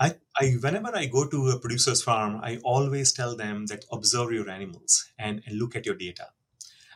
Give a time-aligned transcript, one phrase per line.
[0.00, 4.32] I, I whenever I go to a producer's farm, I always tell them that observe
[4.32, 6.28] your animals and, and look at your data.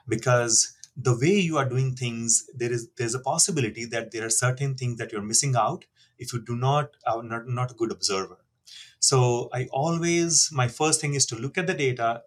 [0.09, 4.31] Because the way you are doing things, there is there's a possibility that there are
[4.31, 5.85] certain things that you're missing out
[6.19, 8.39] if you do not are not, not a good observer.
[9.01, 12.23] So I always my first thing is to look at the data,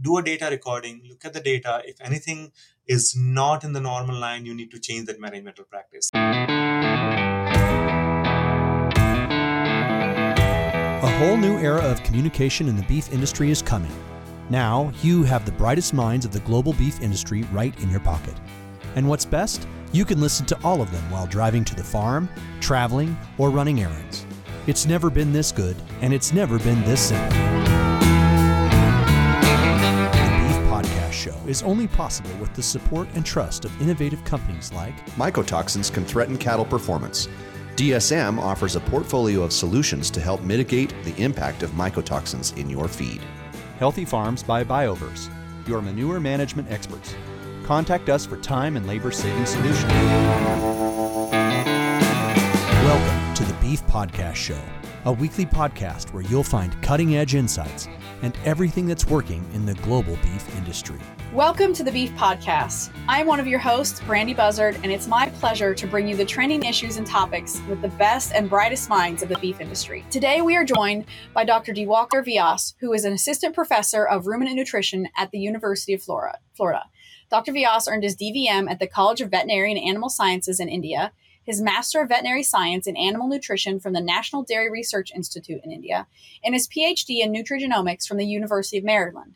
[0.00, 1.82] do a data recording, look at the data.
[1.84, 2.52] If anything
[2.86, 6.10] is not in the normal line, you need to change that management practice.
[11.02, 13.90] A whole new era of communication in the beef industry is coming.
[14.50, 18.34] Now, you have the brightest minds of the global beef industry right in your pocket.
[18.94, 19.66] And what's best?
[19.90, 22.28] You can listen to all of them while driving to the farm,
[22.60, 24.24] traveling, or running errands.
[24.68, 27.30] It's never been this good, and it's never been this simple.
[27.30, 27.48] The
[30.38, 35.04] Beef Podcast Show is only possible with the support and trust of innovative companies like
[35.16, 37.26] Mycotoxins can threaten cattle performance.
[37.76, 42.86] DSM offers a portfolio of solutions to help mitigate the impact of mycotoxins in your
[42.86, 43.22] feed.
[43.78, 45.30] Healthy Farms by BioVerse,
[45.66, 47.14] your manure management experts.
[47.64, 49.90] Contact us for time and labor saving solutions.
[52.84, 54.60] Welcome to the Beef Podcast Show,
[55.06, 57.88] a weekly podcast where you'll find cutting edge insights
[58.22, 60.98] and everything that's working in the global beef industry.
[61.32, 62.92] Welcome to the Beef Podcast.
[63.08, 66.24] I'm one of your hosts, Brandy Buzzard, and it's my pleasure to bring you the
[66.24, 70.04] trending issues and topics with the best and brightest minds of the beef industry.
[70.10, 71.72] Today, we are joined by Dr.
[71.72, 76.38] Diwakar Vyas, who is an assistant professor of ruminant nutrition at the University of Florida.
[76.54, 76.84] Florida.
[77.30, 77.52] Dr.
[77.52, 81.12] Vyas earned his DVM at the College of Veterinary and Animal Sciences in India,
[81.44, 85.72] his Master of Veterinary Science in Animal Nutrition from the National Dairy Research Institute in
[85.72, 86.06] India,
[86.44, 89.34] and his PhD in Nutrigenomics from the University of Maryland.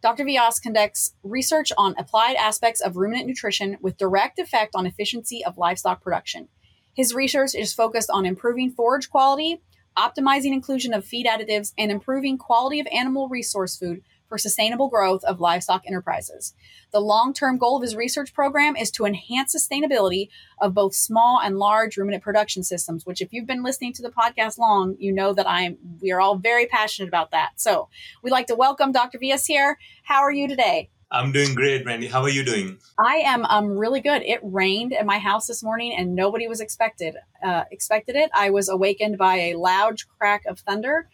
[0.00, 0.24] Dr.
[0.24, 5.58] Vyas conducts research on applied aspects of ruminant nutrition with direct effect on efficiency of
[5.58, 6.48] livestock production.
[6.94, 9.60] His research is focused on improving forage quality,
[9.96, 15.24] optimizing inclusion of feed additives, and improving quality of animal resource food for sustainable growth
[15.24, 16.54] of livestock enterprises.
[16.92, 20.28] The long term goal of his research program is to enhance sustainability
[20.60, 24.10] of both small and large ruminant production systems, which, if you've been listening to the
[24.10, 27.52] podcast long, you know that I'm, we are all very passionate about that.
[27.56, 27.88] So
[28.22, 29.18] we'd like to welcome Dr.
[29.18, 29.78] Vyas here.
[30.02, 30.90] How are you today?
[31.10, 32.06] I'm doing great, Randy.
[32.06, 32.78] How are you doing?
[32.98, 34.22] I am um, really good.
[34.22, 38.30] It rained at my house this morning, and nobody was expected uh, expected it.
[38.34, 41.08] I was awakened by a loud crack of thunder,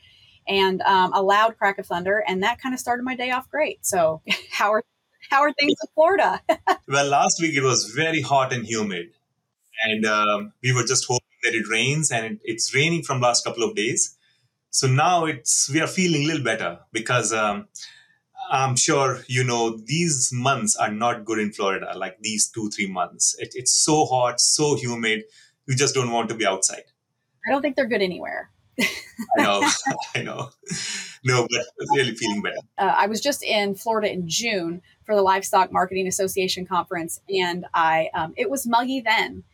[0.47, 3.51] and um, a loud crack of thunder, and that kind of started my day off
[3.51, 3.85] great.
[3.87, 4.85] So, how are
[5.31, 6.41] how are things in Florida?
[6.89, 9.11] well, last week it was very hot and humid,
[9.85, 13.45] and um, we were just hoping that it rains, and it, it's raining from last
[13.45, 14.17] couple of days.
[14.71, 17.69] So now it's we are feeling a little better because um,
[18.51, 21.93] I'm sure you know these months are not good in Florida.
[21.97, 25.25] Like these two three months, it, it's so hot, so humid.
[25.67, 26.85] You just don't want to be outside.
[27.47, 28.51] I don't think they're good anywhere.
[28.81, 29.69] I know,
[30.15, 30.51] I know.
[31.25, 32.57] No, but really feeling better.
[32.77, 37.67] Uh, I was just in Florida in June for the Livestock Marketing Association conference, and
[37.73, 39.45] I um, it was muggy then,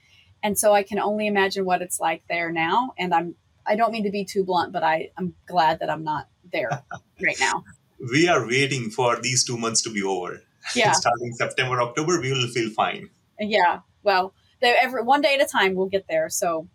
[0.42, 2.92] and so I can only imagine what it's like there now.
[2.98, 3.34] And I'm
[3.66, 6.70] I don't mean to be too blunt, but I I'm glad that I'm not there
[7.22, 7.64] right now.
[8.12, 10.42] We are waiting for these two months to be over.
[10.74, 13.10] Yeah, starting September October, we will feel fine.
[13.38, 16.28] Yeah, well, every one day at a time, we'll get there.
[16.28, 16.68] So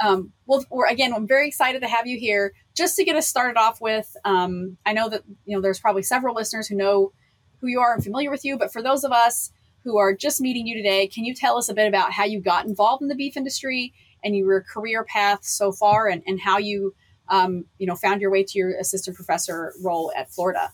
[0.00, 2.52] um, well, we're, again, I'm very excited to have you here.
[2.76, 6.02] Just to get us started off with, um, I know that you know there's probably
[6.02, 7.12] several listeners who know
[7.60, 9.50] who you are and familiar with you, but for those of us
[9.84, 12.40] who are just meeting you today, can you tell us a bit about how you
[12.40, 13.92] got involved in the beef industry
[14.24, 16.94] and your career path so far, and, and how you
[17.28, 20.72] um, you know found your way to your assistant professor role at Florida?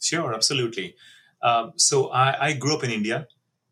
[0.00, 0.94] Sure, absolutely.
[1.42, 3.26] Um, so I, I, grew up in India,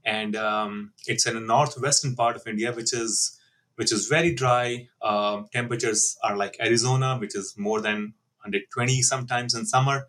[0.04, 3.38] and um, it's in the northwestern part of India, which is
[3.76, 4.88] which is very dry.
[5.02, 10.08] Um, temperatures are like Arizona, which is more than 120 sometimes in summer.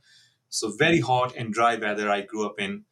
[0.49, 2.85] So, very hot and dry weather I grew up in.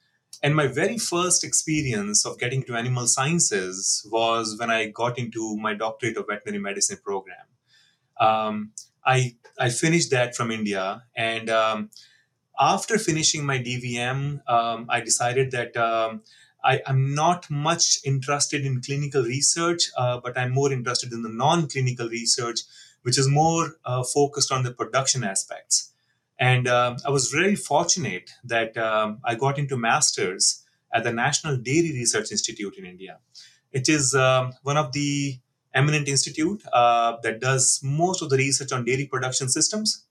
[0.44, 5.56] And my very first experience of getting to animal sciences was when I got into
[5.58, 7.46] my doctorate of veterinary medicine program.
[8.20, 8.72] Um,
[9.06, 11.04] I, I finished that from India.
[11.16, 11.90] And um,
[12.60, 16.22] after finishing my DVM, um, I decided that um,
[16.64, 21.30] I, am not much interested in clinical research, uh, but I'm more interested in the
[21.30, 22.62] non clinical research,
[23.02, 25.92] which is more uh, focused on the production aspects.
[26.40, 30.64] And uh, I was very fortunate that um, I got into master's
[30.94, 33.20] at the National Dairy Research Institute in India.
[33.72, 35.40] It is um, one of the
[35.74, 40.06] eminent institute uh, that does most of the research on dairy production systems.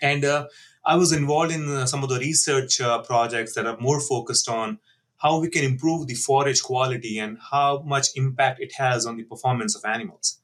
[0.00, 0.46] And uh,
[0.84, 4.78] I was involved in uh, some of the research projects that are more focused on
[5.20, 9.24] how we can improve the forage quality and how much impact it has on the
[9.24, 10.40] performance of animals.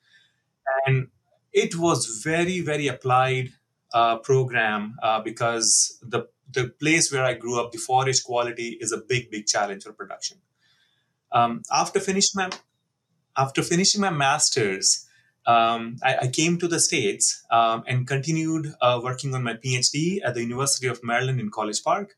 [0.87, 1.09] And
[1.53, 3.53] it was very very applied
[3.95, 8.93] uh, program uh, because the the place where I grew up, the forage quality is
[8.93, 10.39] a big big challenge for production.
[11.33, 12.51] Um, after finishing my
[13.37, 15.07] after finishing my masters,
[15.47, 20.19] um, I, I, came to the States um, and continued uh, working on my PhD
[20.25, 22.17] at the University of Maryland in College Park.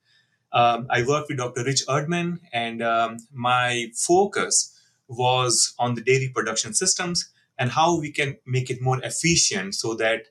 [0.53, 1.65] Um, I worked with Dr.
[1.65, 4.75] Rich Erdman, and um, my focus
[5.09, 9.95] was on the dairy production systems and how we can make it more efficient so
[9.95, 10.27] that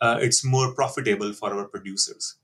[0.00, 2.36] uh, it's more profitable for our producers.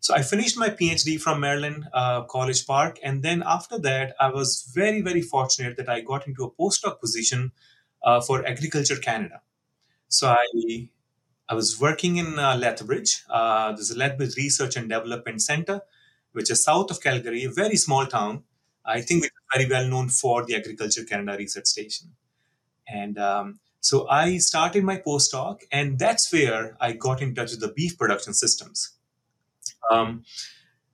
[0.00, 4.30] So I finished my PhD from Maryland uh, College Park, and then after that, I
[4.30, 7.52] was very, very fortunate that I got into a postdoc position
[8.02, 9.42] uh, for Agriculture Canada.
[10.08, 10.88] So I
[11.48, 13.24] I was working in uh, Lethbridge.
[13.28, 15.80] Uh, there's a Lethbridge Research and Development Center,
[16.38, 18.44] which is south of Calgary, a very small town.
[18.86, 22.12] I think it's very well known for the Agriculture Canada Research Station.
[22.86, 27.60] And um, so I started my postdoc, and that's where I got in touch with
[27.60, 28.92] the beef production systems.
[29.90, 30.22] Um,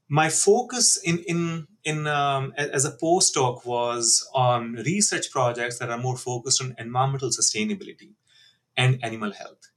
[0.09, 5.99] my focus in in in um, as a postdoc was on research projects that are
[5.99, 8.13] more focused on environmental sustainability
[8.79, 9.71] and animal health,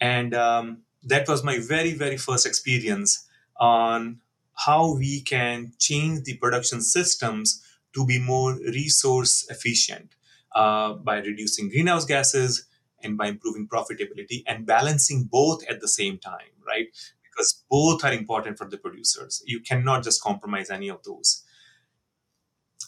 [0.00, 3.28] and um, that was my very very first experience
[3.60, 4.21] on
[4.54, 7.62] how we can change the production systems
[7.94, 10.14] to be more resource efficient
[10.54, 12.66] uh, by reducing greenhouse gases
[13.02, 16.86] and by improving profitability and balancing both at the same time, right?
[17.22, 19.42] Because both are important for the producers.
[19.46, 21.44] You cannot just compromise any of those.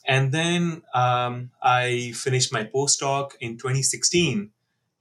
[0.06, 4.50] And then um, I finished my postdoc in 2016,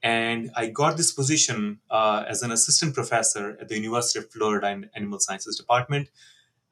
[0.02, 4.70] and I got this position uh, as an assistant professor at the University of Florida
[4.70, 6.08] in Animal Sciences Department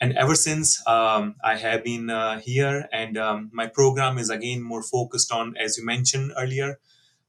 [0.02, 4.60] and ever since um, i have been uh, here and um, my program is again
[4.60, 6.78] more focused on as you mentioned earlier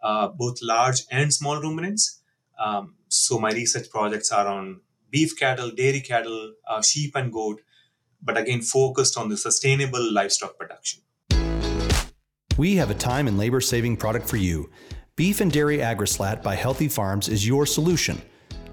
[0.03, 2.19] uh, both large and small ruminants.
[2.63, 7.61] Um, so my research projects are on beef cattle dairy cattle uh, sheep and goat
[8.21, 11.01] but again focused on the sustainable livestock production.
[12.57, 14.69] We have a time and labor saving product for you.
[15.15, 18.21] Beef and dairy agrislat by healthy farms is your solution.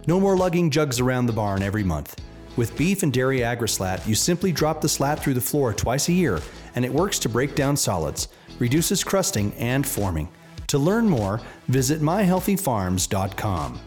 [0.06, 2.16] No more lugging jugs around the barn every month
[2.60, 6.12] with beef and dairy agrislat, you simply drop the slat through the floor twice a
[6.12, 6.42] year,
[6.74, 8.28] and it works to break down solids,
[8.58, 10.28] reduces crusting and forming.
[10.66, 13.80] To learn more, visit myhealthyfarms.com.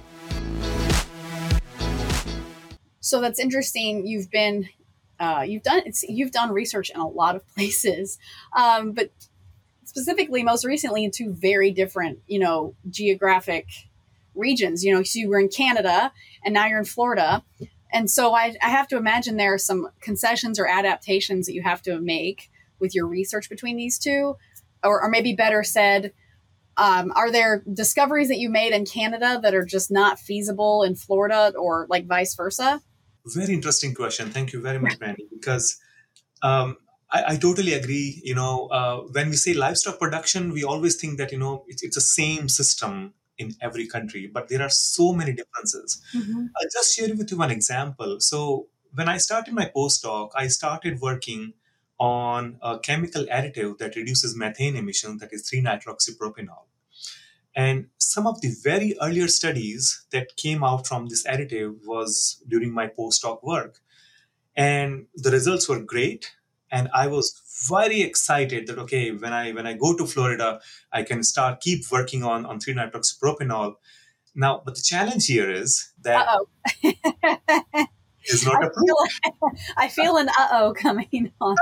[3.00, 4.08] So that's interesting.
[4.08, 4.68] You've been,
[5.20, 8.18] uh, you've done, you've done research in a lot of places,
[8.58, 9.12] um, but
[9.86, 13.68] specifically, most recently, in two very different, you know, geographic
[14.34, 14.84] regions.
[14.84, 16.12] You know, so you were in Canada,
[16.44, 17.44] and now you're in Florida.
[17.94, 21.62] And so I, I have to imagine there are some concessions or adaptations that you
[21.62, 22.50] have to make
[22.80, 24.36] with your research between these two,
[24.84, 26.12] or, or maybe better said,
[26.76, 30.96] um, are there discoveries that you made in Canada that are just not feasible in
[30.96, 32.82] Florida, or like vice versa?
[33.28, 34.32] Very interesting question.
[34.32, 35.28] Thank you very much, Brandy.
[35.32, 35.78] Because
[36.42, 36.78] um,
[37.12, 38.20] I, I, totally agree.
[38.24, 41.84] You know, uh, when we say livestock production, we always think that you know it's,
[41.84, 46.02] it's the same system in every country, but there are so many differences.
[46.16, 46.46] Mm-hmm.
[46.56, 48.20] I'll just share with you one example.
[48.20, 51.54] So, when I started my postdoc, I started working
[52.00, 56.66] on a chemical additive that reduces methane emissions, that is 3 nitroxypropanol.
[57.56, 62.74] And some of the very earlier studies that came out from this additive was during
[62.74, 63.80] my postdoc work.
[64.56, 66.32] And the results were great.
[66.74, 67.34] And I was
[67.70, 70.60] very excited that okay when i when i go to florida
[70.92, 73.76] i can start keep working on on 3-nitroxypropanol
[74.36, 76.28] now but the challenge here is that
[78.26, 78.88] is not I approved.
[78.88, 81.56] feel, I feel an uh-oh coming on.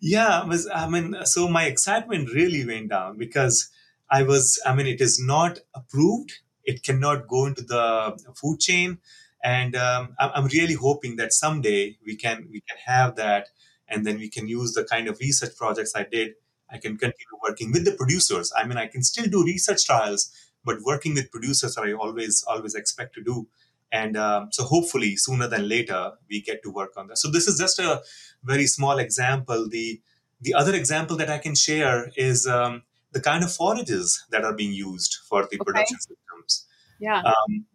[0.00, 3.70] Yeah was i mean so my excitement really went down because
[4.10, 6.32] i was i mean it is not approved.
[6.64, 8.98] It cannot go into the food chain.
[9.44, 13.48] And um, i'm really hoping that someday we can we can have that
[13.88, 16.34] and then we can use the kind of research projects I did.
[16.70, 18.52] I can continue working with the producers.
[18.56, 20.32] I mean, I can still do research trials,
[20.64, 23.46] but working with producers, I always always expect to do.
[23.92, 27.18] And um, so, hopefully, sooner than later, we get to work on that.
[27.18, 28.02] So, this is just a
[28.42, 29.68] very small example.
[29.68, 30.00] The
[30.40, 34.54] the other example that I can share is um, the kind of forages that are
[34.54, 35.64] being used for the okay.
[35.64, 36.66] production systems.
[36.98, 37.20] Yeah.
[37.20, 37.66] Um,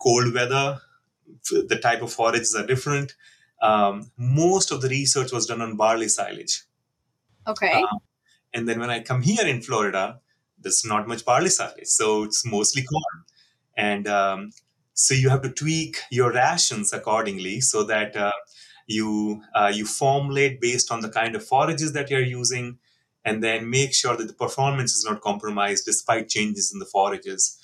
[0.00, 0.80] cold weather,
[1.50, 3.14] the type of forages are different
[3.60, 6.62] um, most of the research was done on barley silage.
[7.46, 7.72] Okay.
[7.72, 7.98] Um,
[8.54, 10.20] and then when I come here in Florida,
[10.60, 13.24] there's not much barley silage, so it's mostly corn.
[13.76, 14.50] And um,
[14.94, 18.32] so you have to tweak your rations accordingly so that uh,
[18.86, 22.78] you uh, you formulate based on the kind of forages that you're using,
[23.24, 27.58] and then make sure that the performance is not compromised despite changes in the forages.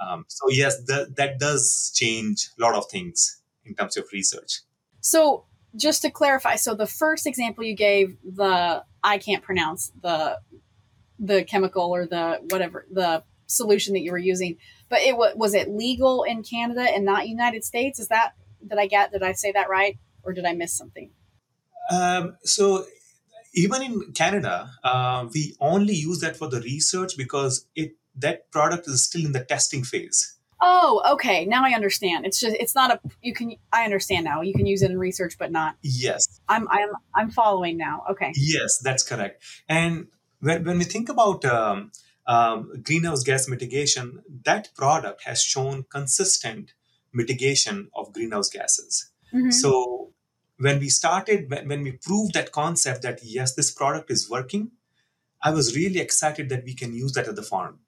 [0.00, 4.60] Um, so yes, that does change a lot of things in terms of research.
[5.00, 5.44] So
[5.76, 10.38] just to clarify, so the first example you gave, the I can't pronounce the
[11.18, 14.56] the chemical or the whatever the solution that you were using,
[14.88, 17.98] but it was it legal in Canada and not United States?
[17.98, 18.32] Is that
[18.66, 21.10] did I get did I say that right or did I miss something?
[21.90, 22.84] Um, so
[23.54, 28.88] even in Canada, uh, we only use that for the research because it that product
[28.88, 30.37] is still in the testing phase.
[30.60, 31.44] Oh, okay.
[31.44, 32.26] Now I understand.
[32.26, 34.40] It's just it's not a you can I understand now.
[34.42, 35.76] You can use it in research but not.
[35.82, 36.40] Yes.
[36.48, 38.04] I'm I'm I'm following now.
[38.10, 38.32] Okay.
[38.34, 39.42] Yes, that's correct.
[39.68, 40.08] And
[40.40, 41.92] when when we think about um,
[42.26, 46.74] um, greenhouse gas mitigation, that product has shown consistent
[47.12, 49.10] mitigation of greenhouse gases.
[49.32, 49.52] Mhm.
[49.52, 50.12] So
[50.58, 54.72] when we started, when, when we proved that concept that yes, this product is working,
[55.42, 57.78] I was really excited that we can use that at the farm.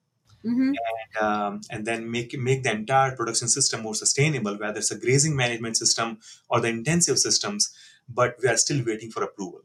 [0.45, 0.73] Mhm.
[0.89, 4.99] and, um, and then make make the entire production system more sustainable, whether it's a
[4.99, 6.19] grazing management system
[6.49, 7.73] or the intensive systems.
[8.09, 9.61] But we are still waiting for approval,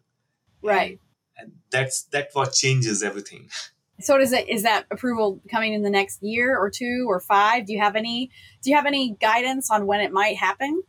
[0.63, 1.01] Right.
[1.39, 3.49] and that's that what changes everything.
[4.01, 7.67] So is it is that approval coming in the next year or two or five?
[7.67, 8.31] Do you have any
[8.63, 10.83] do you have any guidance on when it might happen?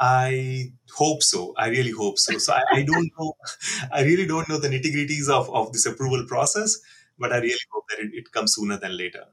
[0.00, 1.54] I hope so.
[1.58, 2.38] I really hope so.
[2.38, 3.34] So I, I don't know.
[3.92, 6.78] I really don't know the nitty gritties of, of this approval process,
[7.18, 9.24] but I really hope that it, it comes sooner than later.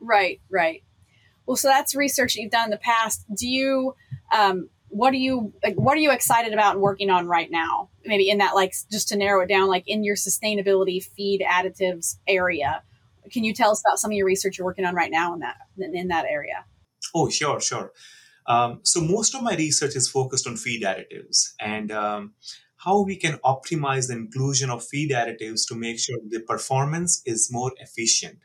[0.00, 0.82] Right, right.
[1.46, 3.24] Well, so that's research that you've done in the past.
[3.34, 3.94] Do you
[4.34, 7.90] um what are you like what are you excited about and working on right now?
[8.04, 12.16] Maybe in that like just to narrow it down like in your sustainability feed additives
[12.26, 12.82] area.
[13.32, 15.40] Can you tell us about some of your research you're working on right now in
[15.40, 16.64] that in that area?
[17.14, 17.92] Oh, sure, sure.
[18.46, 22.34] Um, so most of my research is focused on feed additives and um,
[22.84, 27.48] how we can optimize the inclusion of feed additives to make sure the performance is
[27.50, 28.38] more efficient.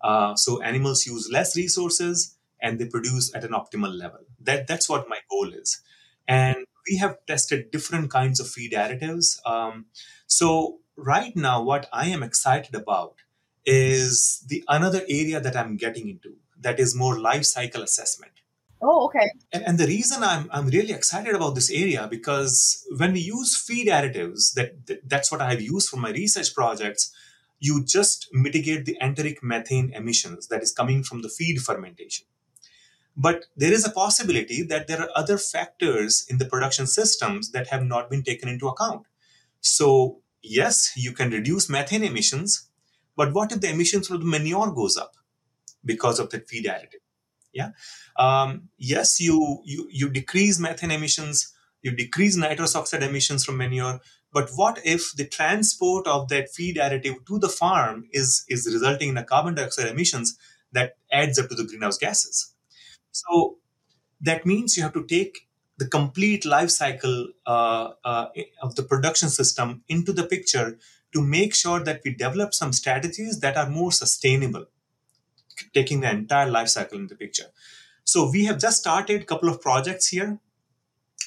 [0.00, 4.20] Uh, so animals use less resources and they produce at an optimal level.
[4.40, 5.80] That that's what my goal is.
[6.26, 9.38] And we have tested different kinds of feed additives.
[9.46, 9.86] Um,
[10.26, 13.16] so right now, what I am excited about
[13.64, 18.32] is the another area that I'm getting into that is more life cycle assessment.
[18.80, 19.30] Oh, okay.
[19.52, 23.56] And, and the reason I'm, I'm really excited about this area because when we use
[23.56, 27.12] feed additives, that, that that's what I have used for my research projects,
[27.58, 32.26] you just mitigate the enteric methane emissions that is coming from the feed fermentation.
[33.16, 37.66] But there is a possibility that there are other factors in the production systems that
[37.68, 39.06] have not been taken into account.
[39.60, 42.68] So yes, you can reduce methane emissions,
[43.16, 45.16] but what if the emissions from the manure goes up
[45.84, 47.02] because of the feed additive?
[47.52, 47.70] Yeah.
[48.18, 51.52] Um, yes, you, you you decrease methane emissions,
[51.82, 54.00] you decrease nitrous oxide emissions from manure.
[54.32, 59.10] But what if the transport of that feed additive to the farm is is resulting
[59.10, 60.36] in a carbon dioxide emissions
[60.72, 62.54] that adds up to the greenhouse gases?
[63.12, 63.58] So
[64.20, 68.26] that means you have to take the complete life cycle uh, uh,
[68.62, 70.78] of the production system into the picture
[71.14, 74.66] to make sure that we develop some strategies that are more sustainable
[75.74, 77.46] taking the entire life cycle into the picture.
[78.04, 80.38] So we have just started a couple of projects here.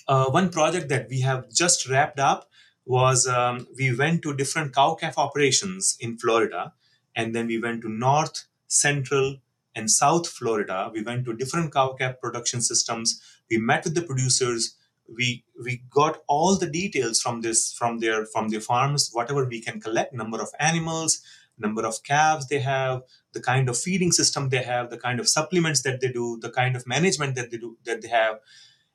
[0.08, 2.50] Uh, one project that we have just wrapped up
[2.86, 6.74] was um, we went to different cow calf operations in Florida,
[7.16, 9.38] and then we went to North, Central,
[9.76, 10.90] and South Florida.
[10.94, 13.22] We went to different cow calf production systems.
[13.50, 14.76] We met with the producers.
[15.08, 19.62] We we got all the details from this from their from their farms, whatever we
[19.62, 21.22] can collect, number of animals,
[21.58, 25.28] number of calves they have, the kind of feeding system they have, the kind of
[25.28, 28.40] supplements that they do, the kind of management that they do that they have.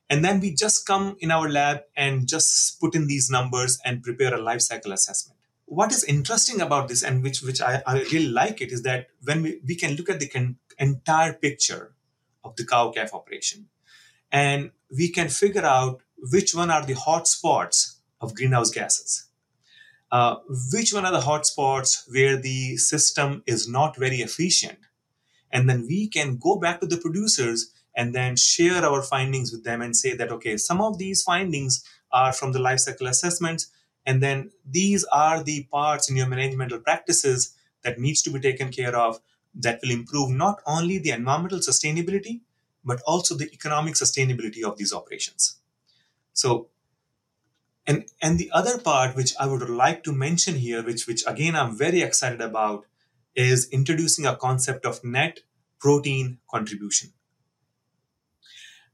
[0.09, 4.03] And then we just come in our lab and just put in these numbers and
[4.03, 5.39] prepare a life cycle assessment.
[5.65, 9.07] What is interesting about this and which which I, I really like it is that
[9.23, 11.93] when we, we can look at the can, entire picture
[12.43, 13.67] of the cow calf operation
[14.31, 16.01] and we can figure out
[16.31, 19.27] which one are the hot spots of greenhouse gases
[20.11, 20.37] uh,
[20.71, 24.79] which one are the hotspots where the system is not very efficient?
[25.51, 29.63] And then we can go back to the producers and then share our findings with
[29.63, 33.67] them and say that okay some of these findings are from the life cycle assessments
[34.05, 38.71] and then these are the parts in your managemental practices that needs to be taken
[38.71, 39.19] care of
[39.53, 42.41] that will improve not only the environmental sustainability
[42.85, 45.57] but also the economic sustainability of these operations.
[46.31, 46.69] So
[47.87, 51.55] and and the other part which i would like to mention here which which again
[51.55, 52.85] i'm very excited about
[53.35, 55.39] is introducing a concept of net
[55.79, 57.13] protein contribution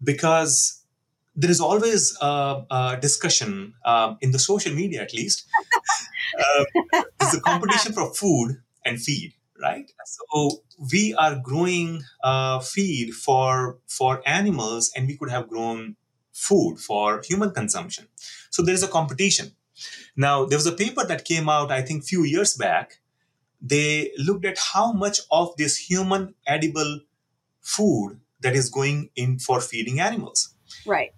[0.03, 0.83] because
[1.35, 5.47] there is always a, a discussion um, in the social media at least
[6.39, 9.89] uh, a competition for food and feed right?
[10.05, 15.95] So we are growing uh, feed for for animals, and we could have grown
[16.33, 18.07] food for human consumption.
[18.49, 19.51] So there is a competition.
[20.15, 22.99] Now there was a paper that came out, I think, few years back.
[23.61, 27.01] They looked at how much of this human edible
[27.61, 30.53] food that is going in for feeding animals.
[30.85, 31.13] Right.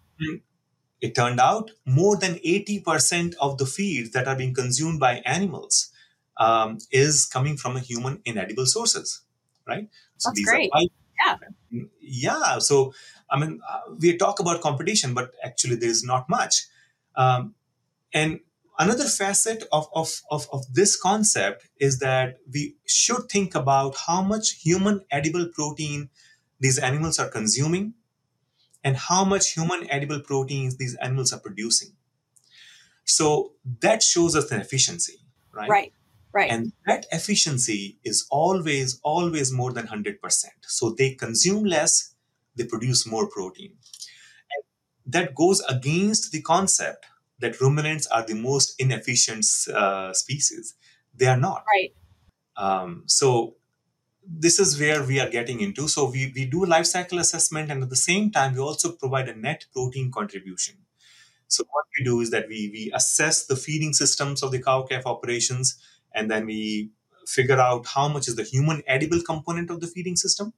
[1.01, 5.91] It turned out more than 80% of the feed that are being consumed by animals
[6.37, 9.21] um, is coming from a human inedible sources,
[9.67, 9.89] right?
[10.17, 10.69] So That's great.
[10.73, 10.81] Are,
[11.23, 11.37] yeah.
[12.01, 12.59] Yeah.
[12.59, 12.93] So,
[13.29, 16.67] I mean, uh, we talk about competition, but actually there is not much.
[17.15, 17.55] Um,
[18.13, 18.39] and
[18.77, 24.21] another facet of, of, of, of this concept is that we should think about how
[24.21, 26.09] much human edible protein
[26.59, 27.93] these animals are consuming
[28.83, 31.89] and how much human edible proteins these animals are producing.
[33.05, 35.19] So that shows us an efficiency,
[35.51, 35.69] right?
[35.69, 35.93] Right.
[36.35, 36.51] Right.
[36.51, 40.17] And that efficiency is always, always more than 100%.
[40.63, 42.13] So they consume less,
[42.57, 43.71] they produce more protein.
[44.51, 47.05] And that goes against the concept
[47.39, 50.75] that ruminants are the most inefficient uh, species.
[51.15, 51.63] They are not.
[51.73, 51.95] Right.
[52.57, 53.55] Um, so
[54.27, 55.87] this is where we are getting into.
[55.87, 59.29] So we, we do life cycle assessment and at the same time we also provide
[59.29, 60.75] a net protein contribution.
[61.47, 64.81] So what we do is that we we assess the feeding systems of the cow
[64.83, 65.77] calf operations
[66.15, 66.91] and then we
[67.27, 70.53] figure out how much is the human edible component of the feeding system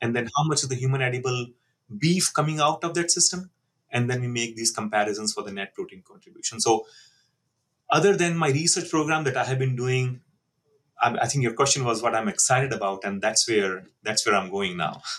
[0.00, 1.46] and then how much is the human edible
[1.98, 3.50] beef coming out of that system
[3.90, 6.60] and then we make these comparisons for the net protein contribution.
[6.60, 6.86] So
[7.90, 10.20] other than my research program that i have been doing
[11.00, 14.50] I, think your question was what i'm excited about and that's where that's where i'm
[14.50, 15.02] going now.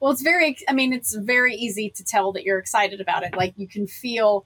[0.00, 3.34] Well it's very i mean it's very easy to tell that you're excited about it.
[3.34, 4.44] Like you can feel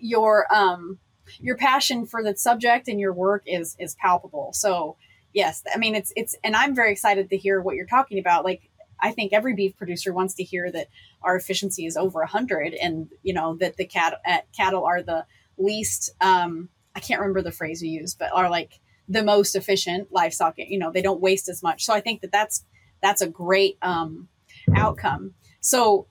[0.00, 0.98] your um
[1.38, 4.52] your passion for the subject and your work is is palpable.
[4.52, 4.96] So
[5.32, 8.44] yes, I mean it's it's and I'm very excited to hear what you're talking about.
[8.44, 10.88] Like I think every beef producer wants to hear that
[11.22, 15.26] our efficiency is over 100 and you know that the cat uh, cattle are the
[15.56, 20.12] least um I can't remember the phrase you used, but are like the most efficient
[20.12, 21.84] livestock, you know, they don't waste as much.
[21.84, 22.64] So I think that that's
[23.02, 24.28] that's a great um
[24.74, 25.34] outcome.
[25.60, 26.06] So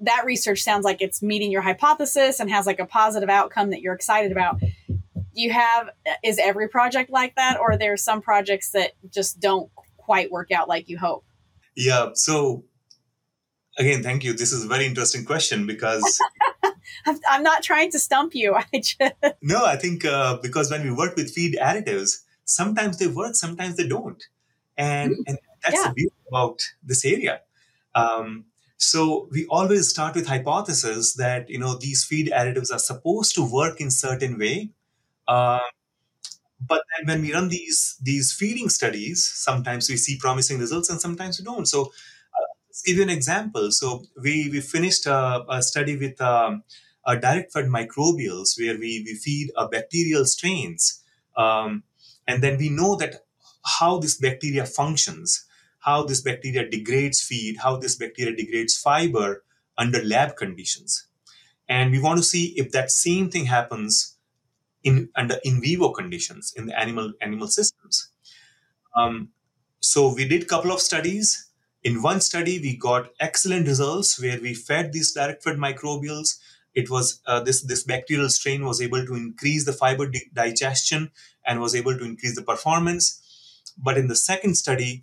[0.00, 3.80] that research sounds like it's meeting your hypothesis and has like a positive outcome that
[3.80, 4.60] you're excited about.
[5.32, 5.90] You have
[6.24, 10.50] is every project like that or are there some projects that just don't quite work
[10.50, 11.24] out like you hope?
[11.76, 12.64] Yeah, so
[13.78, 14.32] again, thank you.
[14.32, 16.20] This is a very interesting question because
[17.06, 18.54] I'm not trying to stump you.
[18.72, 19.00] I just
[19.42, 23.76] No, I think uh, because when we work with feed additives, sometimes they work, sometimes
[23.76, 24.22] they don't.
[24.76, 25.22] And, mm-hmm.
[25.26, 25.88] and that's yeah.
[25.88, 27.40] the beauty about this area.
[27.94, 28.44] Um,
[28.78, 33.44] so we always start with hypothesis that you know these feed additives are supposed to
[33.44, 34.70] work in certain way,
[35.26, 35.58] uh,
[36.60, 41.00] but then when we run these these feeding studies, sometimes we see promising results and
[41.00, 41.66] sometimes we don't.
[41.66, 43.70] So uh, let's give you an example.
[43.72, 46.62] So we we finished a, a study with um,
[47.04, 51.02] a direct fed microbials where we we feed a bacterial strains,
[51.36, 51.82] um,
[52.28, 53.24] and then we know that
[53.80, 55.47] how this bacteria functions
[55.88, 59.44] how this bacteria degrades feed, how this bacteria degrades fiber
[59.78, 61.06] under lab conditions.
[61.68, 64.16] And we want to see if that same thing happens
[64.84, 68.10] in under in vivo conditions in the animal animal systems.
[68.96, 69.28] Um,
[69.80, 71.50] so we did a couple of studies.
[71.82, 76.38] In one study, we got excellent results where we fed these direct fed microbials.
[76.74, 81.10] It was uh, this this bacterial strain was able to increase the fiber di- digestion
[81.46, 83.04] and was able to increase the performance.
[83.76, 85.02] But in the second study,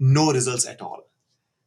[0.00, 1.02] no results at all.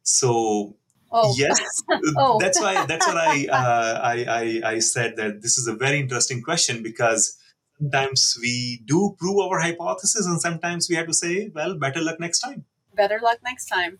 [0.02, 0.76] So
[1.10, 1.34] oh.
[1.38, 1.58] yes,
[2.18, 2.38] oh.
[2.40, 6.00] that's why that's what I, uh, I, I I said that this is a very
[6.00, 7.38] interesting question because
[7.78, 12.20] sometimes we do prove our hypothesis and sometimes we have to say, well, better luck
[12.20, 12.64] next time.
[12.94, 13.98] Better luck next time.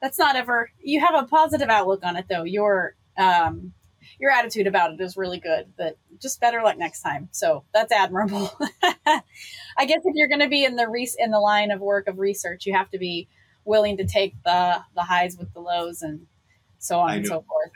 [0.00, 0.70] That's not ever.
[0.82, 2.44] You have a positive outlook on it though.
[2.44, 3.72] Your um,
[4.18, 5.72] your attitude about it is really good.
[5.76, 7.28] But just better luck next time.
[7.32, 8.50] So that's admirable.
[9.06, 12.08] I guess if you're going to be in the re- in the line of work
[12.08, 13.28] of research, you have to be
[13.68, 16.26] willing to take the the highs with the lows and
[16.78, 17.70] so on and so forth.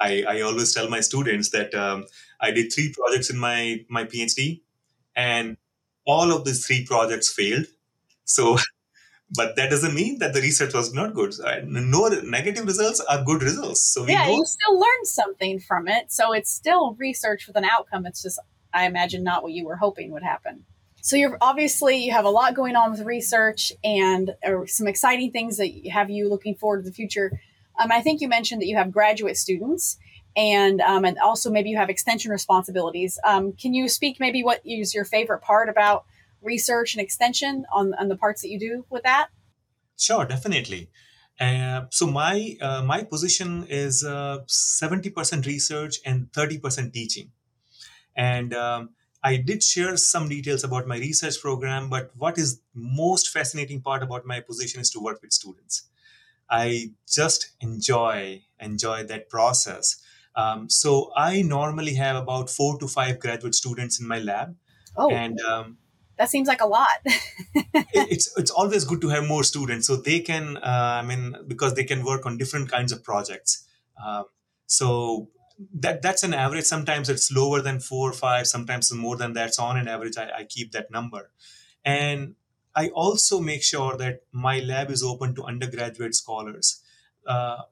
[0.00, 2.04] I, I always tell my students that um,
[2.40, 4.62] I did three projects in my my PhD,
[5.16, 5.56] and
[6.06, 7.66] all of these three projects failed.
[8.24, 8.58] So,
[9.36, 11.34] but that doesn't mean that the research was not good.
[11.64, 13.84] No negative results are good results.
[13.84, 16.12] So yeah, you still learned something from it.
[16.12, 18.06] So it's still research with an outcome.
[18.06, 18.38] It's just
[18.72, 20.64] I imagine not what you were hoping would happen.
[21.04, 25.32] So you're obviously you have a lot going on with research and uh, some exciting
[25.32, 27.38] things that have you looking forward to the future.
[27.78, 29.98] Um, I think you mentioned that you have graduate students
[30.34, 33.18] and um, and also maybe you have extension responsibilities.
[33.22, 36.06] Um, can you speak maybe what is your favorite part about
[36.40, 39.28] research and extension on, on the parts that you do with that?
[39.98, 40.88] Sure, definitely.
[41.38, 47.30] Uh, so my uh, my position is uh, seventy percent research and thirty percent teaching,
[48.16, 48.88] and um,
[49.24, 51.90] I did share some details about my research program.
[51.90, 55.84] But what is most fascinating part about my position is to work with students.
[56.50, 59.96] I just enjoy enjoy that process.
[60.36, 64.56] Um, so I normally have about four to five graduate students in my lab,
[64.96, 65.78] Oh, and um,
[66.18, 66.88] that seems like a lot.
[67.04, 71.34] it- it's it's always good to have more students so they can uh, i mean
[71.46, 73.66] because they can work on different kinds of projects
[74.04, 74.24] um,
[74.66, 75.28] so
[75.74, 76.64] that that's an average.
[76.64, 79.54] Sometimes it's lower than four or five sometimes it's more than that.
[79.54, 80.16] So on an average.
[80.16, 81.30] I, I keep that number.
[81.84, 82.34] And
[82.74, 86.82] i also make sure that my lab is open to undergraduate scholars
[87.26, 87.62] uh,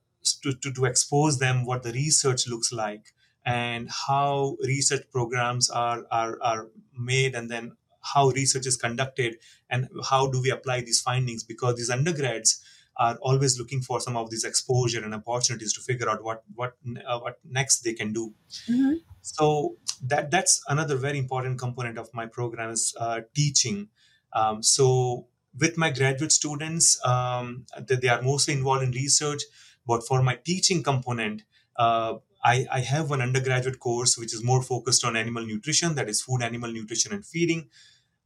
[0.43, 3.13] to, to, to expose them what the research looks like
[3.45, 7.77] and how research programs are, are, are made and then
[8.15, 9.37] how research is conducted
[9.69, 12.63] and how do we apply these findings because these undergrads
[12.97, 16.77] are always looking for some of these exposure and opportunities to figure out what what
[17.07, 18.35] uh, what next they can do
[18.69, 19.01] Mhm.
[19.21, 23.89] so that that's another very important component of my program is uh, teaching
[24.33, 25.27] um, so
[25.59, 29.43] with my graduate students um, they, they are mostly involved in research
[29.87, 31.43] but for my teaching component
[31.77, 36.09] uh, I, I have an undergraduate course which is more focused on animal nutrition that
[36.09, 37.69] is food animal nutrition and feeding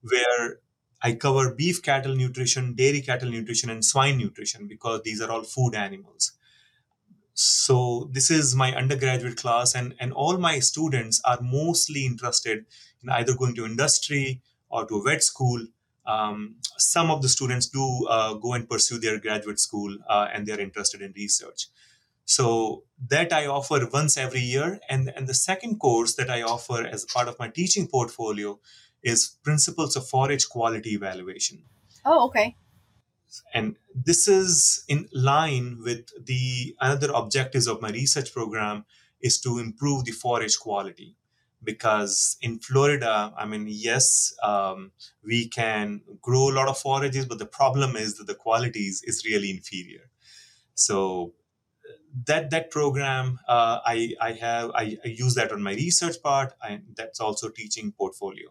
[0.03, 0.61] where
[1.03, 5.43] I cover beef cattle nutrition, dairy cattle nutrition, and swine nutrition because these are all
[5.45, 6.33] food animals.
[7.35, 12.65] So this is my undergraduate class, and and all my students are mostly interested
[13.03, 15.67] in either going to industry or to a vet school.
[16.07, 20.47] Um, some of the students do uh, go and pursue their graduate school, uh, and
[20.47, 21.67] they're interested in research.
[22.25, 26.87] So that I offer once every year, and and the second course that I offer
[26.87, 28.59] as part of my teaching portfolio
[29.03, 31.65] is principles of forage quality evaluation.
[32.05, 32.57] Oh, okay.
[33.53, 38.85] and this is in line with the another objectives of my research program
[39.21, 41.17] is to improve the forage quality.
[41.65, 44.93] Because in florida i mean yes um,
[45.25, 49.03] we can grow a lot of forages but the problem is that the quality is,
[49.05, 50.11] is really inferior.
[50.75, 51.33] So
[52.25, 56.55] that that program uh, I, I have I, I use that on my research part
[56.67, 58.49] and that's also teaching portfolio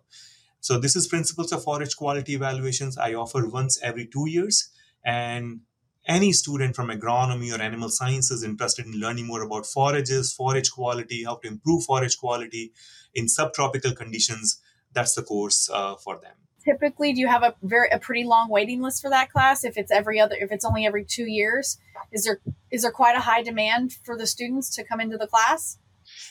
[0.65, 4.71] so this is principles of forage quality evaluations I offer once every two years.
[5.05, 5.59] And
[6.07, 11.23] any student from agronomy or animal sciences interested in learning more about forages, forage quality,
[11.23, 12.73] how to improve forage quality
[13.13, 14.59] in subtropical conditions,
[14.91, 16.33] that's the course uh, for them.
[16.63, 19.63] Typically, do you have a very a pretty long waiting list for that class?
[19.63, 21.77] If it's every other, if it's only every two years,
[22.11, 22.39] is there
[22.71, 25.77] is there quite a high demand for the students to come into the class?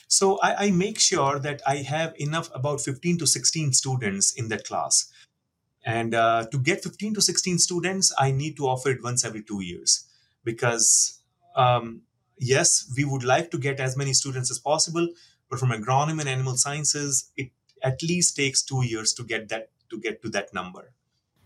[0.07, 4.49] So I, I make sure that I have enough about 15 to 16 students in
[4.49, 5.11] that class.
[5.85, 9.43] And uh, to get 15 to 16 students, I need to offer it once every
[9.43, 10.07] two years
[10.43, 11.21] because,
[11.55, 12.01] um,
[12.39, 15.07] yes, we would like to get as many students as possible,
[15.49, 17.51] but from agronomy and animal sciences, it
[17.83, 20.91] at least takes two years to get that to get to that number.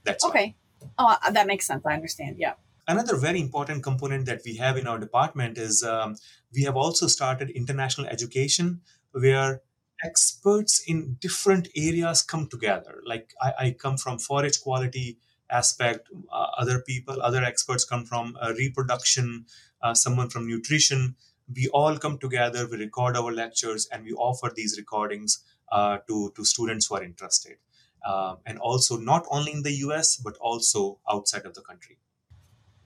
[0.06, 0.30] That's why.
[0.30, 0.56] Okay.
[0.98, 1.86] Oh, that makes sense.
[1.86, 2.38] I understand.
[2.40, 2.54] Yeah.
[2.90, 6.16] Another very important component that we have in our department is um,
[6.52, 9.62] we have also started international education where
[10.04, 13.04] experts in different areas come together.
[13.06, 15.20] Like I, I come from forage quality
[15.52, 19.46] aspect, uh, other people, other experts come from uh, reproduction,
[19.84, 21.16] uh, someone from nutrition.
[21.56, 26.34] We all come together, we record our lectures, and we offer these recordings uh, to,
[26.36, 27.58] to students who are interested.
[28.04, 32.00] Uh, and also, not only in the US, but also outside of the country.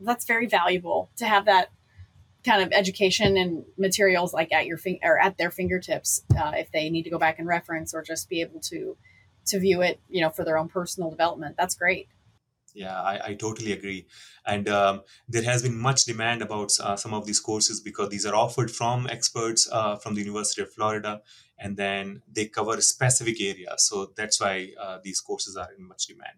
[0.03, 1.69] That's very valuable to have that
[2.45, 6.71] kind of education and materials like at your fin- or at their fingertips uh, if
[6.71, 8.97] they need to go back and reference or just be able to
[9.45, 12.07] to view it you know for their own personal development that's great
[12.75, 14.07] Yeah, I, I totally agree.
[14.45, 18.25] And um, there has been much demand about uh, some of these courses because these
[18.25, 21.21] are offered from experts uh, from the University of Florida,
[21.63, 23.87] and then they cover specific areas.
[23.89, 26.37] So that's why uh, these courses are in much demand.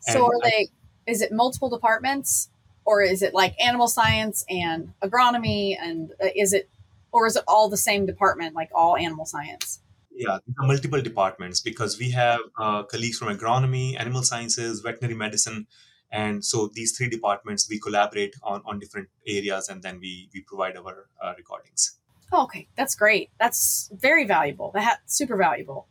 [0.00, 0.68] so And are I- they
[1.12, 2.48] is it multiple departments
[2.84, 6.68] or is it like animal science and agronomy and uh, is it
[7.12, 9.80] or is it all the same department like all animal science?
[10.16, 15.66] Yeah, multiple departments because we have uh, colleagues from agronomy, animal sciences, veterinary medicine,
[16.10, 20.42] and so these three departments we collaborate on, on different areas, and then we we
[20.42, 21.98] provide our uh, recordings.
[22.32, 22.68] oh, okay.
[22.76, 23.30] That's great.
[23.38, 24.70] That's very valuable.
[24.74, 25.88] That super valuable.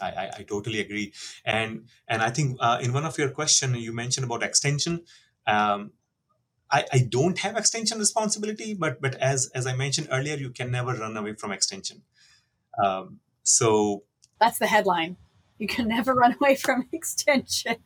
[0.00, 1.12] I, I, I totally agree,
[1.44, 5.02] and and I think uh, in one of your question you mentioned about extension.
[5.46, 5.92] Um,
[6.74, 10.72] I, I don't have extension responsibility, but but as as I mentioned earlier, you can
[10.72, 12.02] never run away from extension.
[12.82, 14.02] Um, so
[14.40, 15.16] that's the headline
[15.58, 17.76] You can never run away from extension.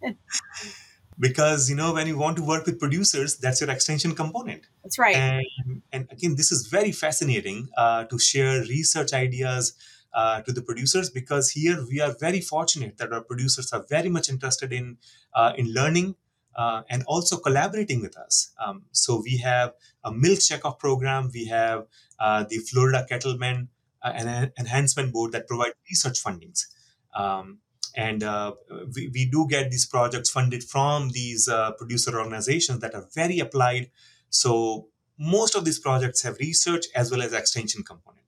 [1.19, 4.63] because you know when you want to work with producers, that's your extension component.
[4.83, 5.17] That's right.
[5.17, 9.75] And, and again, this is very fascinating uh, to share research ideas
[10.15, 14.09] uh, to the producers because here we are very fortunate that our producers are very
[14.09, 14.97] much interested in
[15.35, 16.15] uh, in learning
[16.59, 18.53] uh, and also collaborating with us.
[18.65, 21.31] Um, so we have a milk checkoff program.
[21.33, 21.87] We have
[22.19, 23.69] uh, the Florida Cattlemen
[24.03, 26.67] uh, Enhancement Board that provide research fundings.
[27.15, 27.59] Um,
[27.97, 28.55] and uh,
[28.95, 33.39] we, we do get these projects funded from these uh, producer organizations that are very
[33.39, 33.91] applied.
[34.31, 38.27] So most of these projects have research as well as extension component.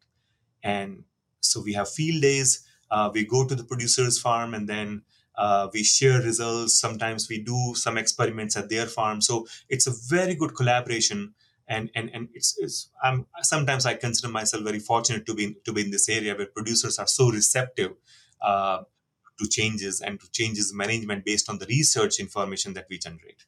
[0.62, 1.04] And
[1.40, 2.64] so we have field days.
[2.90, 5.02] Uh, we go to the producer's farm and then
[5.40, 6.78] uh, we share results.
[6.78, 9.22] Sometimes we do some experiments at their farm.
[9.22, 11.32] So it's a very good collaboration.
[11.66, 15.72] And, and, and it's, it's I'm, sometimes I consider myself very fortunate to be to
[15.72, 17.92] be in this area where producers are so receptive
[18.42, 18.80] uh,
[19.38, 23.46] to changes and to changes management based on the research information that we generate.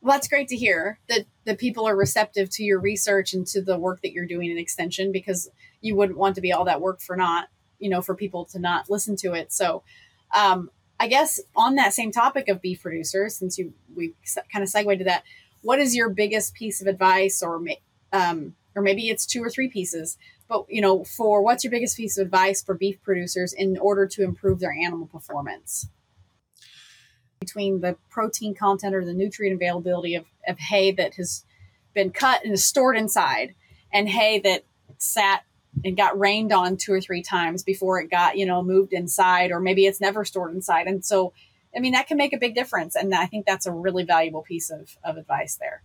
[0.00, 3.60] Well, that's great to hear that that people are receptive to your research and to
[3.60, 5.50] the work that you're doing in extension because
[5.80, 7.48] you wouldn't want to be all that work for not
[7.80, 9.52] you know for people to not listen to it.
[9.52, 9.82] So
[10.32, 14.14] um, I guess on that same topic of beef producers, since you we
[14.52, 15.22] kind of segued to that,
[15.62, 17.62] what is your biggest piece of advice, or
[18.12, 21.96] um, or maybe it's two or three pieces, but you know, for what's your biggest
[21.96, 25.88] piece of advice for beef producers in order to improve their animal performance?
[27.40, 31.44] Between the protein content or the nutrient availability of, of hay that has
[31.94, 33.54] been cut and is stored inside,
[33.92, 34.64] and hay that
[34.98, 35.42] sat
[35.84, 39.50] and got rained on two or three times before it got you know moved inside
[39.50, 40.86] or maybe it's never stored inside.
[40.86, 41.32] And so
[41.76, 44.42] i mean that can make a big difference and i think that's a really valuable
[44.42, 45.82] piece of, of advice there.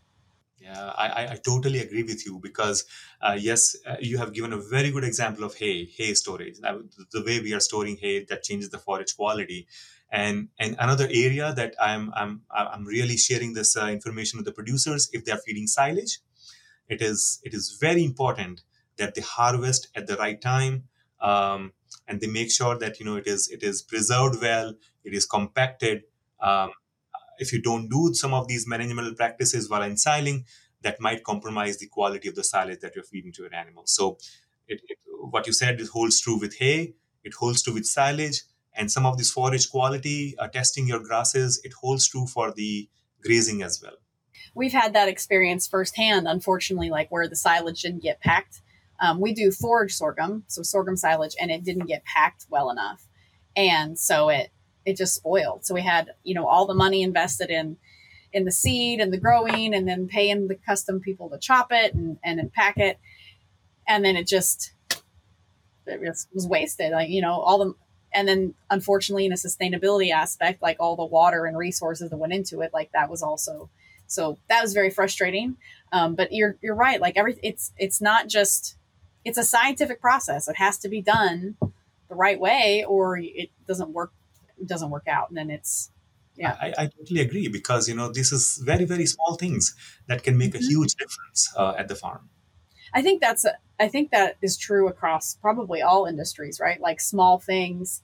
[0.60, 2.86] Yeah i, I totally agree with you because
[3.22, 6.60] uh, yes uh, you have given a very good example of hay hay storage.
[6.60, 6.80] Now,
[7.12, 9.68] the way we are storing hay that changes the forage quality.
[10.10, 14.52] And and another area that i'm i'm i'm really sharing this uh, information with the
[14.60, 16.20] producers if they are feeding silage
[16.88, 18.62] it is it is very important
[18.98, 20.84] that they harvest at the right time
[21.22, 21.74] um,
[22.08, 25.26] and they make sure that you know it is it is preserved well it is
[25.26, 26.04] compacted.
[26.40, 26.72] Um,
[27.40, 30.46] if you don't do some of these management practices while in ensiling
[30.82, 33.92] that might compromise the quality of the silage that you're feeding to your animals.
[33.92, 34.18] So
[34.68, 38.44] it, it, what you said it holds true with hay it holds true with silage
[38.74, 42.90] and some of this forage quality uh, testing your grasses it holds true for the
[43.24, 43.96] grazing as well.
[44.56, 48.62] We've had that experience firsthand unfortunately like where the silage didn't get packed
[49.04, 53.06] um, we do forage sorghum, so sorghum silage, and it didn't get packed well enough,
[53.54, 54.50] and so it
[54.86, 55.66] it just spoiled.
[55.66, 57.76] So we had you know all the money invested in
[58.32, 61.94] in the seed and the growing, and then paying the custom people to chop it
[61.94, 62.98] and and pack it,
[63.90, 64.72] and then it just
[65.86, 66.94] it was wasted.
[66.94, 67.74] Like you know all the
[68.14, 72.32] and then unfortunately in a sustainability aspect, like all the water and resources that went
[72.32, 73.70] into it, like that was also
[74.08, 75.58] so that was very frustrating.
[75.92, 77.02] Um, but you're you're right.
[77.02, 78.78] Like every it's it's not just
[79.26, 80.48] it's a scientific process.
[80.48, 81.58] It has to be done
[82.10, 84.14] the right way, or it doesn't work.
[84.60, 85.92] It doesn't work out, and then it's
[86.36, 86.56] yeah.
[86.62, 89.76] I, I totally agree because you know this is very very small things
[90.08, 90.64] that can make mm-hmm.
[90.64, 92.30] a huge difference uh, at the farm.
[92.94, 96.80] I think that's a, I think that is true across probably all industries, right?
[96.80, 98.04] Like small things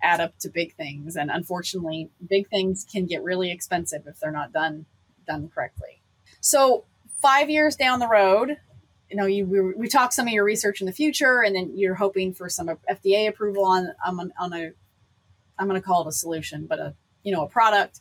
[0.00, 4.30] add up to big things, and unfortunately, big things can get really expensive if they're
[4.30, 4.86] not done
[5.26, 6.02] done correctly.
[6.40, 6.84] So
[7.20, 8.56] five years down the road,
[9.10, 11.72] you know, you we, we talk some of your research in the future, and then
[11.76, 14.70] you're hoping for some FDA approval on on, on a
[15.58, 18.00] I'm going to call it a solution, but a you know a product.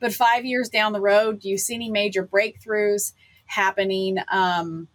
[0.00, 3.12] But five years down the road, do you see any major breakthroughs
[3.46, 4.88] happening um,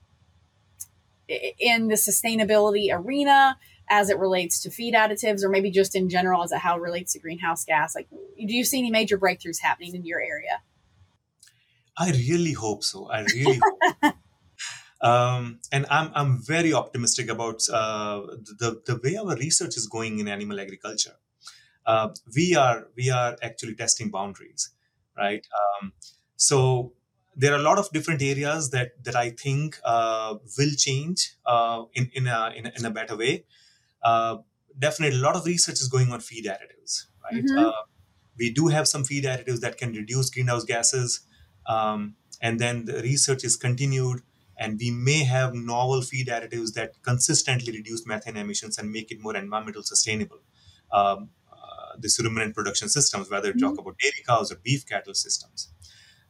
[1.28, 3.58] in the sustainability arena
[3.90, 6.82] as it relates to feed additives, or maybe just in general as it how it
[6.82, 7.96] relates to greenhouse gas?
[7.96, 10.62] Like, do you see any major breakthroughs happening in your area?
[11.98, 13.10] I really hope so.
[13.10, 13.60] I really
[14.02, 14.16] hope.
[15.02, 18.22] Um, and I'm, I'm very optimistic about uh,
[18.60, 21.16] the, the way our research is going in animal agriculture.
[21.86, 24.70] Uh, we are we are actually testing boundaries,
[25.18, 25.46] right?
[25.82, 25.94] Um,
[26.36, 26.94] so
[27.36, 31.86] there are a lot of different areas that that I think uh, will change uh,
[31.94, 33.46] in in a, in a, in a better way.
[34.04, 34.38] Uh,
[34.78, 37.44] definitely, a lot of research is going on feed additives, right?
[37.44, 37.58] Mm-hmm.
[37.58, 37.72] Uh,
[38.38, 41.22] we do have some feed additives that can reduce greenhouse gases,
[41.68, 44.22] um, and then the research is continued
[44.62, 49.20] and we may have novel feed additives that consistently reduce methane emissions and make it
[49.20, 50.42] more environmental sustainable.
[50.94, 53.80] Um, uh, the ruminant production systems, whether you talk mm-hmm.
[53.80, 55.74] about dairy cows or beef cattle systems.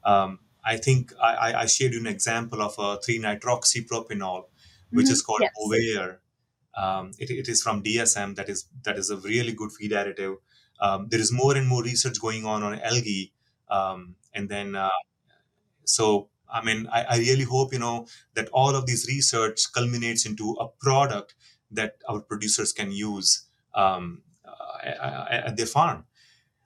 [0.05, 4.43] Um, I think I, I, shared you an example of a 3-nitroxypropanol,
[4.91, 5.13] which mm-hmm.
[5.13, 6.15] is called yes.
[6.77, 8.35] Um, it, it is from DSM.
[8.35, 10.37] That is that is a really good feed additive.
[10.79, 13.33] Um, there is more and more research going on on algae,
[13.69, 14.89] um, and then uh,
[15.83, 20.25] so I mean, I, I really hope you know that all of these research culminates
[20.25, 21.35] into a product
[21.71, 26.05] that our producers can use um, uh, at their farm.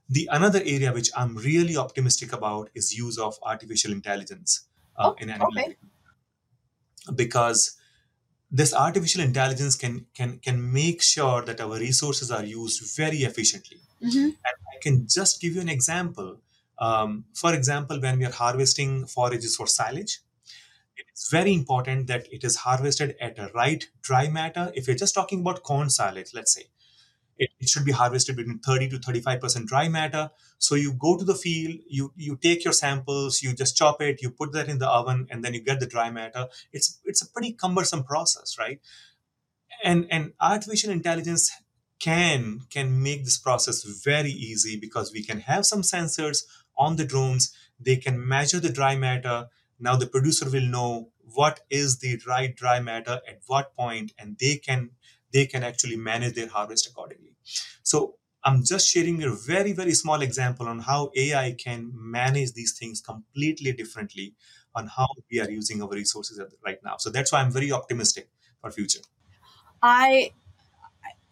[0.09, 4.67] The another area which I'm really optimistic about is use of artificial intelligence
[4.97, 5.59] uh, Oh, in animal okay.
[5.59, 5.91] agriculture
[7.15, 7.77] because
[8.51, 13.81] this artificial intelligence can can can make sure that our resources are used very efficiently.
[14.01, 16.41] hmm I can just give you an example.
[16.79, 20.19] Um, for example, when we are harvesting forages for silage,
[20.97, 24.71] it's very important that it is harvested at a right dry matter.
[24.75, 26.65] If you're just talking about corn silage, let's say,
[27.37, 30.31] it, it should be harvested between 30 to 35% dry matter.
[30.57, 34.21] So you go to the field, you you take your samples, you just chop it,
[34.21, 36.47] you put that in the oven, and then you get the dry matter.
[36.71, 38.79] It's it's a pretty cumbersome process, right?
[39.83, 41.51] And and artificial intelligence
[41.99, 46.43] can can make this process very easy because we can have some sensors
[46.77, 47.55] on the drones.
[47.79, 49.49] They can measure the dry matter.
[49.79, 54.37] Now the producer will know what is the right dry matter at what point, and
[54.39, 54.91] they can
[55.33, 57.35] they can actually manage their harvest accordingly.
[57.83, 62.77] So I'm just sharing a very, very small example on how AI can manage these
[62.77, 64.35] things completely differently
[64.75, 66.97] on how we are using our resources right now.
[66.97, 68.29] So that's why I'm very optimistic
[68.61, 69.01] for future.
[69.81, 70.31] I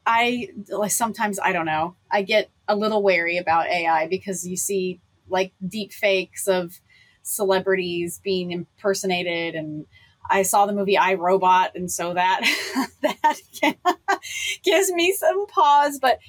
[0.05, 0.49] I
[0.87, 1.95] sometimes I don't know.
[2.11, 6.79] I get a little wary about AI because you see like deep fakes of
[7.23, 9.85] celebrities being impersonated and
[10.29, 12.41] I saw the movie I Robot and so that
[13.01, 13.41] that
[14.63, 16.19] gives me some pause but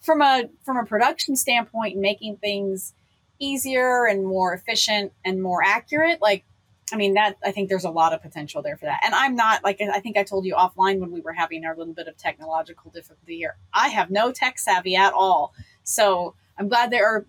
[0.00, 2.94] from a from a production standpoint making things
[3.38, 6.44] easier and more efficient and more accurate like
[6.92, 9.00] I mean that I think there's a lot of potential there for that.
[9.04, 11.76] And I'm not like I think I told you offline when we were having our
[11.76, 13.56] little bit of technological difficulty here.
[13.72, 15.52] I have no tech savvy at all.
[15.82, 17.26] So I'm glad there are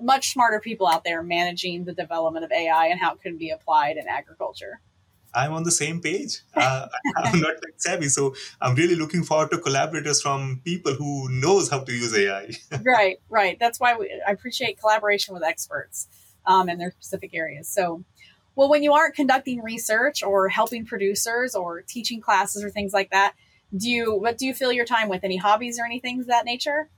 [0.00, 3.50] much smarter people out there managing the development of AI and how it can be
[3.50, 4.80] applied in agriculture.
[5.34, 6.40] I'm on the same page.
[6.54, 11.28] Uh, I'm not tech savvy, so I'm really looking forward to collaborators from people who
[11.30, 12.50] knows how to use AI.
[12.82, 13.58] right, right.
[13.58, 16.08] That's why we, I appreciate collaboration with experts
[16.46, 17.68] um, in their specific areas.
[17.68, 18.04] So,
[18.56, 23.10] well, when you aren't conducting research or helping producers or teaching classes or things like
[23.10, 23.34] that,
[23.76, 25.24] do you what do you fill your time with?
[25.24, 26.88] Any hobbies or anything of that nature?